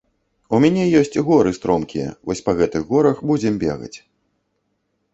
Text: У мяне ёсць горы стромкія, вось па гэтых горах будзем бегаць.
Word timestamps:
У 0.57 0.59
мяне 0.63 0.85
ёсць 0.99 1.13
горы 1.27 1.53
стромкія, 1.59 2.09
вось 2.31 2.43
па 2.49 2.57
гэтых 2.63 2.81
горах 2.95 3.17
будзем 3.33 3.63
бегаць. 3.69 3.95